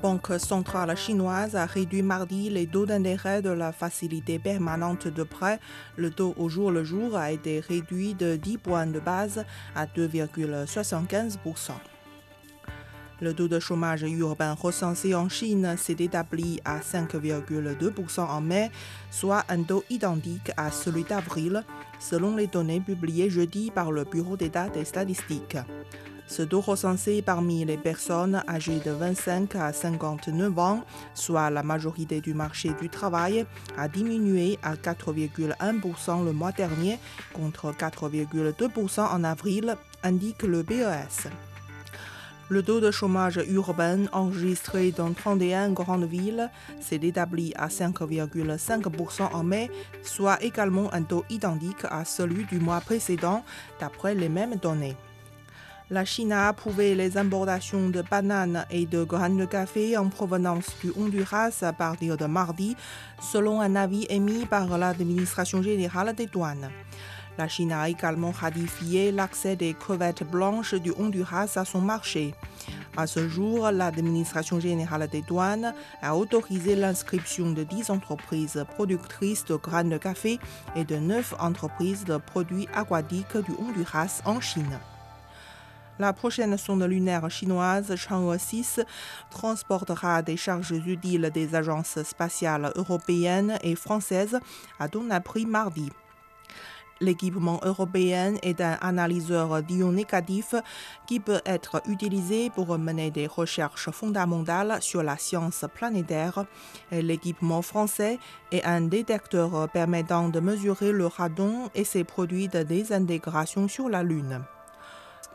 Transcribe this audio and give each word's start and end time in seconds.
Banque 0.00 0.32
centrale 0.38 0.96
chinoise 0.96 1.56
a 1.56 1.66
réduit 1.66 2.00
mardi 2.00 2.48
les 2.48 2.66
taux 2.66 2.86
d'intérêt 2.86 3.42
de 3.42 3.50
la 3.50 3.70
facilité 3.70 4.38
permanente 4.38 5.08
de 5.08 5.22
prêt. 5.22 5.60
Le 5.96 6.10
taux 6.10 6.34
au 6.38 6.48
jour 6.48 6.70
le 6.70 6.84
jour 6.84 7.16
a 7.16 7.32
été 7.32 7.60
réduit 7.60 8.14
de 8.14 8.36
10 8.36 8.58
points 8.58 8.86
de 8.86 8.98
base 8.98 9.44
à 9.76 9.84
2,75%. 9.84 11.72
Le 13.20 13.34
taux 13.34 13.48
de 13.48 13.60
chômage 13.60 14.02
urbain 14.02 14.54
recensé 14.54 15.14
en 15.14 15.28
Chine 15.28 15.76
s'est 15.76 15.96
établi 15.98 16.60
à 16.64 16.78
5,2% 16.78 18.20
en 18.20 18.40
mai, 18.40 18.70
soit 19.10 19.44
un 19.50 19.62
taux 19.62 19.84
identique 19.90 20.50
à 20.56 20.70
celui 20.70 21.04
d'avril, 21.04 21.62
selon 21.98 22.36
les 22.36 22.46
données 22.46 22.80
publiées 22.80 23.28
jeudi 23.28 23.70
par 23.70 23.92
le 23.92 24.04
Bureau 24.04 24.38
d'État 24.38 24.70
des 24.70 24.86
statistiques. 24.86 25.58
Ce 26.30 26.42
taux 26.42 26.60
recensé 26.60 27.22
parmi 27.22 27.64
les 27.64 27.76
personnes 27.76 28.40
âgées 28.48 28.78
de 28.78 28.92
25 28.92 29.56
à 29.56 29.72
59 29.72 30.56
ans, 30.60 30.84
soit 31.12 31.50
la 31.50 31.64
majorité 31.64 32.20
du 32.20 32.34
marché 32.34 32.70
du 32.80 32.88
travail, 32.88 33.44
a 33.76 33.88
diminué 33.88 34.56
à 34.62 34.76
4,1% 34.76 36.24
le 36.24 36.32
mois 36.32 36.52
dernier 36.52 37.00
contre 37.32 37.72
4,2% 37.72 39.00
en 39.00 39.24
avril, 39.24 39.74
indique 40.04 40.44
le 40.44 40.62
BES. 40.62 41.28
Le 42.48 42.62
taux 42.62 42.78
de 42.78 42.92
chômage 42.92 43.40
urbain 43.48 44.06
enregistré 44.12 44.92
dans 44.92 45.12
31 45.12 45.72
grandes 45.72 46.04
villes 46.04 46.48
s'est 46.80 47.00
établi 47.02 47.52
à 47.56 47.66
5,5% 47.66 49.32
en 49.32 49.42
mai, 49.42 49.68
soit 50.04 50.40
également 50.44 50.94
un 50.94 51.02
taux 51.02 51.24
identique 51.28 51.84
à 51.90 52.04
celui 52.04 52.44
du 52.44 52.60
mois 52.60 52.80
précédent, 52.80 53.42
d'après 53.80 54.14
les 54.14 54.28
mêmes 54.28 54.54
données. 54.54 54.96
La 55.92 56.04
Chine 56.04 56.30
a 56.30 56.46
approuvé 56.46 56.94
les 56.94 57.18
importations 57.18 57.88
de 57.88 58.00
bananes 58.08 58.64
et 58.70 58.86
de 58.86 59.02
graines 59.02 59.38
de 59.38 59.44
café 59.44 59.96
en 59.96 60.08
provenance 60.08 60.76
du 60.80 60.92
Honduras 60.96 61.50
à 61.62 61.72
partir 61.72 62.16
de 62.16 62.26
mardi, 62.26 62.76
selon 63.20 63.60
un 63.60 63.74
avis 63.74 64.06
émis 64.08 64.46
par 64.46 64.78
l'administration 64.78 65.62
générale 65.62 66.14
des 66.14 66.26
douanes. 66.26 66.70
La 67.38 67.48
Chine 67.48 67.72
a 67.72 67.88
également 67.88 68.30
ratifié 68.30 69.10
l'accès 69.10 69.56
des 69.56 69.74
crevettes 69.74 70.22
blanches 70.22 70.74
du 70.74 70.92
Honduras 70.96 71.54
à 71.56 71.64
son 71.64 71.80
marché. 71.80 72.36
À 72.96 73.08
ce 73.08 73.28
jour, 73.28 73.68
l'administration 73.72 74.60
générale 74.60 75.08
des 75.08 75.22
douanes 75.22 75.74
a 76.02 76.14
autorisé 76.14 76.76
l'inscription 76.76 77.50
de 77.50 77.64
10 77.64 77.90
entreprises 77.90 78.64
productrices 78.76 79.44
de 79.44 79.56
graines 79.56 79.90
de 79.90 79.98
café 79.98 80.38
et 80.76 80.84
de 80.84 80.94
9 80.94 81.34
entreprises 81.40 82.04
de 82.04 82.16
produits 82.16 82.68
aquatiques 82.74 83.38
du 83.38 83.52
Honduras 83.58 84.22
en 84.24 84.40
Chine. 84.40 84.78
La 86.00 86.14
prochaine 86.14 86.56
sonde 86.56 86.84
lunaire 86.84 87.30
chinoise 87.30 87.94
Chang'e 87.94 88.38
6 88.38 88.80
transportera 89.28 90.22
des 90.22 90.38
charges 90.38 90.70
utiles 90.70 91.30
des 91.34 91.54
agences 91.54 92.02
spatiales 92.04 92.72
européennes 92.74 93.58
et 93.62 93.74
françaises, 93.74 94.40
a 94.78 94.88
donné 94.88 95.14
appris 95.14 95.44
mardi. 95.44 95.90
L'équipement 97.02 97.60
européen 97.62 98.36
est 98.42 98.62
un 98.62 98.78
analyseur 98.80 99.62
d'ions 99.62 99.92
négatifs 99.92 100.54
qui 101.06 101.20
peut 101.20 101.42
être 101.44 101.82
utilisé 101.86 102.48
pour 102.48 102.78
mener 102.78 103.10
des 103.10 103.26
recherches 103.26 103.90
fondamentales 103.90 104.78
sur 104.80 105.02
la 105.02 105.18
science 105.18 105.66
planétaire. 105.74 106.46
L'équipement 106.92 107.60
français 107.60 108.18
est 108.52 108.64
un 108.64 108.80
détecteur 108.80 109.68
permettant 109.68 110.30
de 110.30 110.40
mesurer 110.40 110.92
le 110.92 111.08
radon 111.08 111.68
et 111.74 111.84
ses 111.84 112.04
produits 112.04 112.48
de 112.48 112.62
désintégration 112.62 113.68
sur 113.68 113.90
la 113.90 114.02
Lune. 114.02 114.40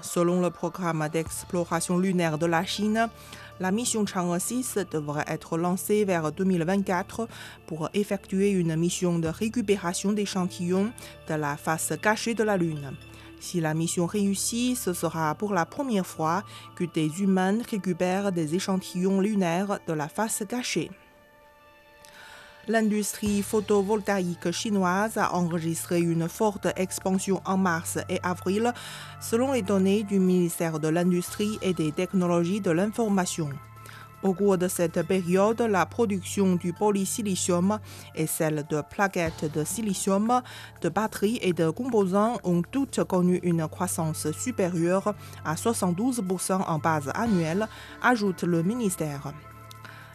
Selon 0.00 0.40
le 0.40 0.50
programme 0.50 1.08
d'exploration 1.12 1.98
lunaire 1.98 2.38
de 2.38 2.46
la 2.46 2.64
Chine, 2.64 3.08
la 3.60 3.72
mission 3.72 4.06
Chang'e 4.06 4.38
6 4.38 4.78
devrait 4.90 5.24
être 5.26 5.58
lancée 5.58 6.04
vers 6.04 6.30
2024 6.30 7.28
pour 7.66 7.88
effectuer 7.94 8.50
une 8.50 8.76
mission 8.76 9.18
de 9.18 9.28
récupération 9.28 10.12
d'échantillons 10.12 10.92
de 11.28 11.34
la 11.34 11.56
face 11.56 11.92
cachée 12.00 12.34
de 12.34 12.44
la 12.44 12.56
Lune. 12.56 12.92
Si 13.40 13.60
la 13.60 13.74
mission 13.74 14.06
réussit, 14.06 14.76
ce 14.76 14.92
sera 14.92 15.34
pour 15.34 15.52
la 15.52 15.66
première 15.66 16.06
fois 16.06 16.42
que 16.76 16.84
des 16.84 17.22
humains 17.22 17.58
récupèrent 17.68 18.32
des 18.32 18.54
échantillons 18.54 19.20
lunaires 19.20 19.78
de 19.86 19.92
la 19.92 20.08
face 20.08 20.42
cachée 20.48 20.90
l'industrie 22.68 23.42
photovoltaïque 23.42 24.50
chinoise 24.50 25.16
a 25.16 25.34
enregistré 25.34 26.00
une 26.00 26.28
forte 26.28 26.68
expansion 26.76 27.40
en 27.44 27.56
mars 27.56 27.98
et 28.08 28.20
avril, 28.22 28.72
selon 29.20 29.52
les 29.52 29.62
données 29.62 30.02
du 30.02 30.18
ministère 30.18 30.78
de 30.78 30.88
l'Industrie 30.88 31.58
et 31.62 31.74
des 31.74 31.92
technologies 31.92 32.60
de 32.60 32.70
l'information. 32.70 33.50
Au 34.22 34.34
cours 34.34 34.58
de 34.58 34.66
cette 34.66 35.00
période, 35.06 35.60
la 35.60 35.86
production 35.86 36.56
du 36.56 36.72
polysilicium 36.72 37.78
et 38.16 38.26
celle 38.26 38.64
de 38.68 38.82
plaquettes 38.82 39.50
de 39.52 39.62
silicium, 39.62 40.42
de 40.80 40.88
batteries 40.88 41.38
et 41.40 41.52
de 41.52 41.70
composants 41.70 42.38
ont 42.42 42.62
toutes 42.62 43.04
connu 43.04 43.38
une 43.44 43.68
croissance 43.68 44.30
supérieure 44.32 45.14
à 45.44 45.54
72% 45.54 46.64
en 46.66 46.78
base 46.78 47.12
annuelle, 47.14 47.68
ajoute 48.02 48.42
le 48.42 48.64
ministère. 48.64 49.32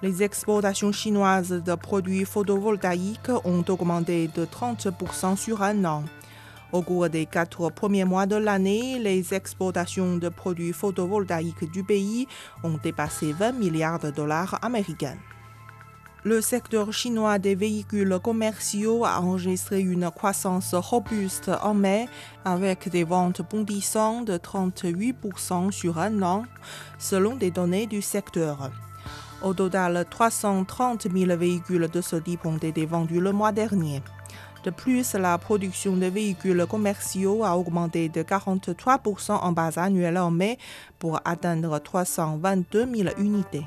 Les 0.00 0.22
exportations 0.22 0.92
chinoises 0.92 1.50
de 1.50 1.74
produits 1.74 2.24
photovoltaïques 2.24 3.32
ont 3.44 3.64
augmenté 3.68 4.28
de 4.28 4.44
30% 4.44 5.36
sur 5.36 5.60
un 5.60 5.84
an. 5.84 6.04
Au 6.70 6.82
cours 6.82 7.08
des 7.08 7.26
quatre 7.26 7.68
premiers 7.70 8.04
mois 8.04 8.26
de 8.26 8.36
l'année, 8.36 9.00
les 9.00 9.34
exportations 9.34 10.16
de 10.16 10.28
produits 10.28 10.72
photovoltaïques 10.72 11.68
du 11.72 11.82
pays 11.82 12.28
ont 12.62 12.78
dépassé 12.80 13.32
20 13.32 13.52
milliards 13.52 13.98
de 13.98 14.10
dollars 14.10 14.56
américains. 14.62 15.16
Le 16.22 16.40
secteur 16.42 16.92
chinois 16.92 17.40
des 17.40 17.56
véhicules 17.56 18.20
commerciaux 18.22 19.04
a 19.04 19.20
enregistré 19.20 19.80
une 19.80 20.12
croissance 20.12 20.74
robuste 20.74 21.50
en 21.62 21.74
mai 21.74 22.08
avec 22.44 22.88
des 22.88 23.02
ventes 23.02 23.42
bondissantes 23.50 24.26
de 24.26 24.36
38% 24.36 25.72
sur 25.72 25.98
un 25.98 26.22
an, 26.22 26.44
selon 26.98 27.34
des 27.34 27.50
données 27.50 27.86
du 27.86 28.00
secteur. 28.00 28.70
Au 29.40 29.54
total, 29.54 30.04
330 30.10 31.06
000 31.14 31.36
véhicules 31.36 31.88
de 31.92 32.00
ce 32.00 32.16
type 32.16 32.44
ont 32.44 32.56
été 32.56 32.86
vendus 32.86 33.20
le 33.20 33.30
mois 33.30 33.52
dernier. 33.52 34.02
De 34.64 34.70
plus, 34.70 35.14
la 35.14 35.38
production 35.38 35.96
de 35.96 36.06
véhicules 36.06 36.66
commerciaux 36.66 37.44
a 37.44 37.56
augmenté 37.56 38.08
de 38.08 38.24
43% 38.24 39.32
en 39.32 39.52
base 39.52 39.78
annuelle 39.78 40.18
en 40.18 40.32
mai 40.32 40.58
pour 40.98 41.20
atteindre 41.24 41.78
322 41.78 42.88
000 42.92 43.08
unités. 43.18 43.64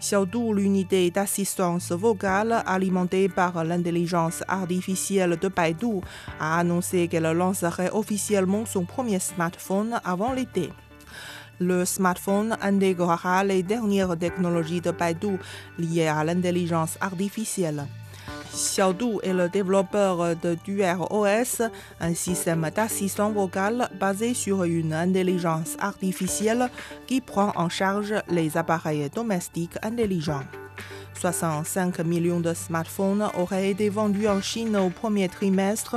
Xiaodu, 0.00 0.54
l'unité 0.54 1.10
d'assistance 1.12 1.92
vocale 1.92 2.62
alimentée 2.66 3.28
par 3.28 3.62
l'intelligence 3.64 4.42
artificielle 4.48 5.36
de 5.36 5.48
Baidu, 5.48 6.00
a 6.40 6.58
annoncé 6.58 7.06
qu'elle 7.06 7.30
lancerait 7.30 7.90
officiellement 7.92 8.66
son 8.66 8.84
premier 8.84 9.20
smartphone 9.20 10.00
avant 10.04 10.32
l'été. 10.32 10.70
Le 11.60 11.84
smartphone 11.84 12.56
intégrera 12.62 13.42
les 13.42 13.64
dernières 13.64 14.16
technologies 14.16 14.80
de 14.80 14.92
Baidu 14.92 15.38
liées 15.78 16.06
à 16.06 16.22
l'intelligence 16.22 16.96
artificielle. 17.00 17.86
Xiaodu 18.52 19.18
est 19.22 19.32
le 19.32 19.48
développeur 19.48 20.36
de 20.36 20.56
DuerOS, 20.64 21.62
un 22.00 22.14
système 22.14 22.68
d'assistant 22.74 23.30
vocal 23.30 23.88
basé 23.98 24.34
sur 24.34 24.64
une 24.64 24.92
intelligence 24.92 25.76
artificielle 25.80 26.70
qui 27.06 27.20
prend 27.20 27.52
en 27.56 27.68
charge 27.68 28.14
les 28.28 28.56
appareils 28.56 29.10
domestiques 29.10 29.76
intelligents. 29.82 30.44
65 31.14 31.98
millions 32.00 32.40
de 32.40 32.54
smartphones 32.54 33.28
auraient 33.36 33.70
été 33.70 33.88
vendus 33.88 34.28
en 34.28 34.40
Chine 34.40 34.76
au 34.76 34.90
premier 34.90 35.28
trimestre, 35.28 35.96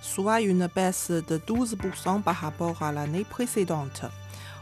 soit 0.00 0.40
une 0.40 0.68
baisse 0.74 1.10
de 1.10 1.38
12% 1.38 2.22
par 2.22 2.36
rapport 2.36 2.82
à 2.82 2.92
l'année 2.92 3.24
précédente. 3.28 4.04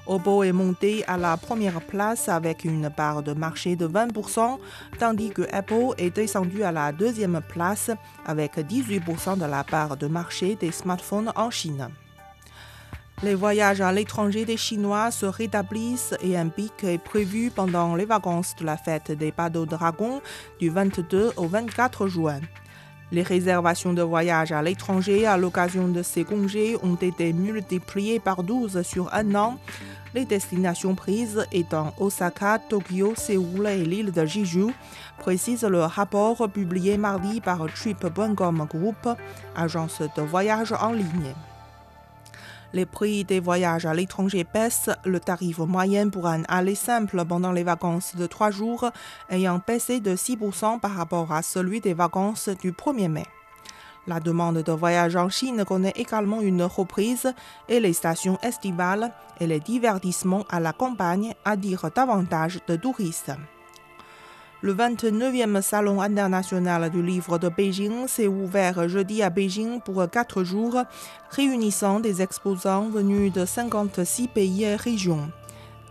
Oppo 0.08 0.42
est 0.42 0.52
monté 0.52 1.04
à 1.06 1.18
la 1.18 1.36
première 1.36 1.82
place 1.82 2.30
avec 2.30 2.64
une 2.64 2.88
part 2.88 3.22
de 3.22 3.34
marché 3.34 3.76
de 3.76 3.86
20%, 3.86 4.58
tandis 4.98 5.28
que 5.28 5.42
Apple 5.52 5.92
est 5.98 6.16
descendu 6.16 6.62
à 6.62 6.72
la 6.72 6.92
deuxième 6.92 7.42
place 7.46 7.90
avec 8.24 8.56
18% 8.56 9.38
de 9.38 9.44
la 9.44 9.64
part 9.64 9.98
de 9.98 10.06
marché 10.06 10.56
des 10.56 10.72
smartphones 10.72 11.30
en 11.36 11.50
Chine. 11.50 11.88
Les 13.22 13.34
voyages 13.34 13.82
à 13.82 13.92
l'étranger 13.92 14.46
des 14.46 14.56
Chinois 14.56 15.10
se 15.10 15.26
rétablissent 15.26 16.14
et 16.22 16.38
un 16.38 16.48
pic 16.48 16.84
est 16.84 16.96
prévu 16.96 17.50
pendant 17.54 17.94
les 17.94 18.06
vacances 18.06 18.56
de 18.56 18.64
la 18.64 18.78
fête 18.78 19.12
des 19.12 19.30
Pados 19.30 19.68
Dragons 19.68 20.22
du 20.58 20.70
22 20.70 21.32
au 21.36 21.48
24 21.48 22.08
juin. 22.08 22.40
Les 23.10 23.22
réservations 23.22 23.94
de 23.94 24.02
voyage 24.02 24.52
à 24.52 24.60
l'étranger 24.62 25.26
à 25.26 25.38
l'occasion 25.38 25.88
de 25.88 26.02
ces 26.02 26.24
congés 26.24 26.76
ont 26.82 26.96
été 26.96 27.32
multipliées 27.32 28.20
par 28.20 28.42
12 28.42 28.82
sur 28.82 29.12
un 29.14 29.34
an, 29.34 29.58
les 30.14 30.24
destinations 30.24 30.94
prises 30.94 31.46
étant 31.52 31.92
Osaka, 31.98 32.58
Tokyo, 32.58 33.14
Séoul 33.16 33.66
et 33.66 33.84
l'île 33.84 34.12
de 34.12 34.24
Jeju, 34.24 34.66
précise 35.18 35.64
le 35.64 35.82
rapport 35.82 36.48
publié 36.50 36.96
mardi 36.96 37.40
par 37.40 37.66
Trip.com 37.66 38.66
Group, 38.68 39.08
agence 39.56 40.02
de 40.16 40.22
voyage 40.22 40.72
en 40.72 40.92
ligne. 40.92 41.34
Les 42.74 42.84
prix 42.84 43.24
des 43.24 43.40
voyages 43.40 43.86
à 43.86 43.94
l'étranger 43.94 44.44
baissent, 44.52 44.90
le 45.04 45.20
tarif 45.20 45.58
moyen 45.58 46.10
pour 46.10 46.26
un 46.26 46.42
aller 46.48 46.74
simple 46.74 47.24
pendant 47.24 47.52
les 47.52 47.62
vacances 47.62 48.14
de 48.14 48.26
trois 48.26 48.50
jours 48.50 48.90
ayant 49.30 49.60
baissé 49.66 50.00
de 50.00 50.14
6% 50.14 50.78
par 50.78 50.94
rapport 50.94 51.32
à 51.32 51.40
celui 51.40 51.80
des 51.80 51.94
vacances 51.94 52.50
du 52.60 52.72
1er 52.72 53.08
mai. 53.08 53.26
La 54.08 54.20
demande 54.20 54.62
de 54.62 54.72
voyage 54.72 55.16
en 55.16 55.28
Chine 55.28 55.66
connaît 55.66 55.92
également 55.94 56.40
une 56.40 56.62
reprise 56.62 57.30
et 57.68 57.78
les 57.78 57.92
stations 57.92 58.38
estivales 58.42 59.12
et 59.38 59.46
les 59.46 59.60
divertissements 59.60 60.46
à 60.48 60.60
la 60.60 60.72
campagne 60.72 61.34
attirent 61.44 61.90
davantage 61.94 62.58
de 62.66 62.76
touristes. 62.76 63.32
Le 64.62 64.74
29e 64.74 65.60
Salon 65.60 66.00
international 66.00 66.88
du 66.88 67.02
livre 67.02 67.36
de 67.36 67.50
Beijing 67.50 68.08
s'est 68.08 68.26
ouvert 68.26 68.88
jeudi 68.88 69.22
à 69.22 69.28
Beijing 69.28 69.82
pour 69.82 70.08
quatre 70.10 70.42
jours, 70.42 70.82
réunissant 71.28 72.00
des 72.00 72.22
exposants 72.22 72.88
venus 72.88 73.30
de 73.30 73.44
56 73.44 74.28
pays 74.28 74.64
et 74.64 74.76
régions. 74.76 75.30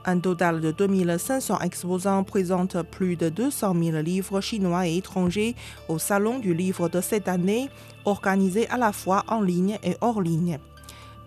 Un 0.09 0.19
total 0.19 0.61
de 0.61 0.71
2500 0.71 1.59
exposants 1.59 2.23
présentent 2.23 2.81
plus 2.81 3.17
de 3.17 3.27
200 3.27 3.75
000 3.77 3.97
livres 3.97 4.39
chinois 4.39 4.87
et 4.87 4.95
étrangers 4.95 5.53
au 5.89 5.99
Salon 5.99 6.39
du 6.39 6.53
livre 6.53 6.87
de 6.87 7.01
cette 7.01 7.27
année, 7.27 7.69
organisé 8.05 8.69
à 8.69 8.77
la 8.77 8.93
fois 8.93 9.25
en 9.27 9.41
ligne 9.41 9.77
et 9.83 9.97
hors 9.99 10.21
ligne. 10.21 10.59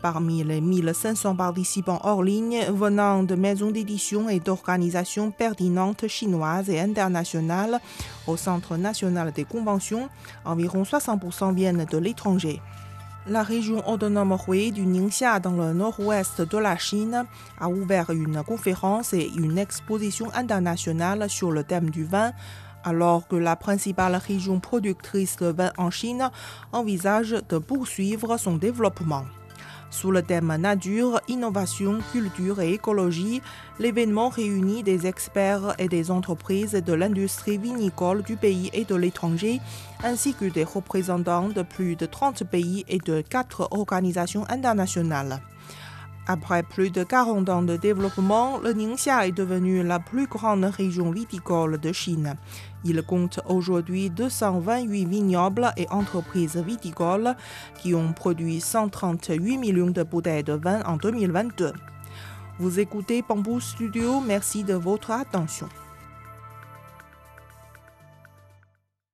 Parmi 0.00 0.42
les 0.44 0.62
1500 0.62 1.36
participants 1.36 2.00
hors 2.04 2.22
ligne 2.22 2.64
venant 2.72 3.22
de 3.22 3.34
maisons 3.34 3.70
d'édition 3.70 4.30
et 4.30 4.40
d'organisations 4.40 5.30
pertinentes 5.30 6.08
chinoises 6.08 6.70
et 6.70 6.80
internationales 6.80 7.80
au 8.26 8.38
Centre 8.38 8.78
national 8.78 9.30
des 9.32 9.44
conventions, 9.44 10.08
environ 10.46 10.84
60% 10.84 11.54
viennent 11.54 11.84
de 11.84 11.98
l'étranger. 11.98 12.62
La 13.26 13.42
région 13.42 13.86
autonome 13.86 14.36
du 14.72 14.86
Ningxia 14.86 15.40
dans 15.40 15.52
le 15.52 15.74
nord-ouest 15.74 16.40
de 16.40 16.58
la 16.58 16.78
Chine 16.78 17.26
a 17.60 17.68
ouvert 17.68 18.08
une 18.08 18.42
conférence 18.42 19.12
et 19.12 19.30
une 19.36 19.58
exposition 19.58 20.32
internationale 20.34 21.28
sur 21.28 21.52
le 21.52 21.62
thème 21.62 21.90
du 21.90 22.04
vin 22.04 22.32
alors 22.82 23.28
que 23.28 23.36
la 23.36 23.56
principale 23.56 24.16
région 24.16 24.58
productrice 24.58 25.36
de 25.36 25.48
vin 25.48 25.70
en 25.76 25.90
Chine 25.90 26.30
envisage 26.72 27.36
de 27.46 27.58
poursuivre 27.58 28.38
son 28.38 28.56
développement. 28.56 29.24
Sous 29.90 30.12
le 30.12 30.22
thème 30.22 30.54
Nature, 30.56 31.20
innovation, 31.26 31.98
culture 32.12 32.60
et 32.60 32.72
écologie, 32.72 33.42
l'événement 33.80 34.28
réunit 34.28 34.84
des 34.84 35.08
experts 35.08 35.74
et 35.78 35.88
des 35.88 36.12
entreprises 36.12 36.72
de 36.72 36.92
l'industrie 36.92 37.58
vinicole 37.58 38.22
du 38.22 38.36
pays 38.36 38.70
et 38.72 38.84
de 38.84 38.94
l'étranger, 38.94 39.60
ainsi 40.04 40.32
que 40.34 40.44
des 40.44 40.64
représentants 40.64 41.48
de 41.48 41.62
plus 41.62 41.96
de 41.96 42.06
30 42.06 42.44
pays 42.44 42.84
et 42.88 42.98
de 42.98 43.20
4 43.20 43.68
organisations 43.72 44.48
internationales. 44.48 45.40
Après 46.28 46.62
plus 46.62 46.90
de 46.90 47.02
40 47.02 47.48
ans 47.48 47.62
de 47.62 47.76
développement, 47.76 48.58
le 48.58 48.72
Ningxia 48.72 49.26
est 49.26 49.32
devenu 49.32 49.82
la 49.82 49.98
plus 49.98 50.28
grande 50.28 50.64
région 50.64 51.10
viticole 51.10 51.78
de 51.78 51.92
Chine. 51.92 52.36
Il 52.84 53.02
compte 53.02 53.40
aujourd'hui 53.46 54.08
228 54.10 55.04
vignobles 55.04 55.72
et 55.76 55.86
entreprises 55.90 56.56
viticoles 56.56 57.34
qui 57.80 57.94
ont 57.94 58.12
produit 58.12 58.60
138 58.60 59.58
millions 59.58 59.90
de 59.90 60.02
bouteilles 60.02 60.44
de 60.44 60.54
vin 60.54 60.82
en 60.84 60.96
2022. 60.96 61.72
Vous 62.58 62.80
écoutez 62.80 63.22
Bamboo 63.26 63.60
Studio, 63.60 64.20
merci 64.20 64.64
de 64.64 64.74
votre 64.74 65.10
attention. 65.10 65.68